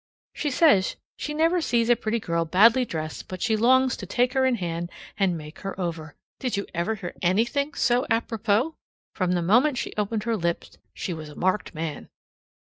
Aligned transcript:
She 0.33 0.49
says 0.49 0.95
she 1.15 1.31
never 1.31 1.61
sees 1.61 1.87
a 1.87 1.95
pretty 1.95 2.19
girl 2.19 2.43
badly 2.43 2.85
dressed 2.85 3.27
but 3.27 3.39
she 3.39 3.55
longs 3.55 3.95
to 3.97 4.07
take 4.07 4.33
her 4.33 4.47
in 4.47 4.55
hand 4.55 4.89
and 5.15 5.37
make 5.37 5.59
her 5.59 5.79
over. 5.79 6.15
Did 6.39 6.57
you 6.57 6.65
ever 6.73 6.95
hear 6.95 7.13
anything 7.21 7.75
so 7.75 8.07
apropos? 8.09 8.73
From 9.13 9.33
the 9.33 9.43
moment 9.43 9.77
she 9.77 9.93
opened 9.97 10.23
her 10.23 10.35
lips 10.35 10.79
she 10.95 11.13
was 11.13 11.29
a 11.29 11.35
marked 11.35 11.75
man. 11.75 12.09